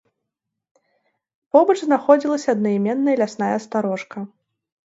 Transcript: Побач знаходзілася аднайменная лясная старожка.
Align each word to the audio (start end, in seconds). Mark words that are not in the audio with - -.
Побач 1.57 1.77
знаходзілася 1.89 2.47
аднайменная 2.57 3.15
лясная 3.21 3.55
старожка. 3.67 4.19